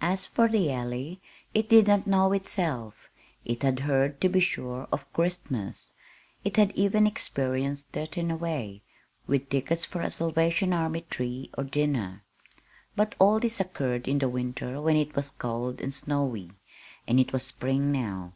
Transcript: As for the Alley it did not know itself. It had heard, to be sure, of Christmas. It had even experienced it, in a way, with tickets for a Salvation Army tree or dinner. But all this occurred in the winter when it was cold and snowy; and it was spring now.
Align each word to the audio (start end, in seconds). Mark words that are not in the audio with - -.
As 0.00 0.26
for 0.26 0.48
the 0.48 0.72
Alley 0.72 1.20
it 1.54 1.68
did 1.68 1.86
not 1.86 2.08
know 2.08 2.32
itself. 2.32 3.08
It 3.44 3.62
had 3.62 3.78
heard, 3.86 4.20
to 4.22 4.28
be 4.28 4.40
sure, 4.40 4.88
of 4.90 5.12
Christmas. 5.12 5.92
It 6.42 6.56
had 6.56 6.72
even 6.72 7.06
experienced 7.06 7.96
it, 7.96 8.18
in 8.18 8.32
a 8.32 8.36
way, 8.36 8.82
with 9.28 9.48
tickets 9.50 9.84
for 9.84 10.00
a 10.00 10.10
Salvation 10.10 10.72
Army 10.72 11.02
tree 11.08 11.50
or 11.56 11.62
dinner. 11.62 12.24
But 12.96 13.14
all 13.20 13.38
this 13.38 13.60
occurred 13.60 14.08
in 14.08 14.18
the 14.18 14.28
winter 14.28 14.80
when 14.82 14.96
it 14.96 15.14
was 15.14 15.30
cold 15.30 15.80
and 15.80 15.94
snowy; 15.94 16.50
and 17.06 17.20
it 17.20 17.32
was 17.32 17.44
spring 17.44 17.92
now. 17.92 18.32